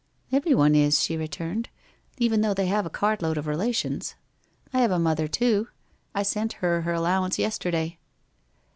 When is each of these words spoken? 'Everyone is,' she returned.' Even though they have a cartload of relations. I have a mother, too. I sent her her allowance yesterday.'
'Everyone 0.31 0.73
is,' 0.73 1.03
she 1.03 1.15
returned.' 1.15 1.69
Even 2.17 2.41
though 2.41 2.55
they 2.55 2.65
have 2.65 2.87
a 2.87 2.89
cartload 2.89 3.37
of 3.37 3.45
relations. 3.45 4.15
I 4.73 4.79
have 4.79 4.89
a 4.89 4.97
mother, 4.97 5.27
too. 5.27 5.67
I 6.15 6.23
sent 6.23 6.53
her 6.53 6.81
her 6.81 6.93
allowance 6.93 7.37
yesterday.' 7.37 7.99